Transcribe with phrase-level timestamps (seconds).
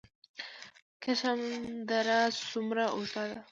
[1.03, 1.39] کشم
[1.89, 2.19] دره
[2.49, 3.39] څومره اوږده ده؟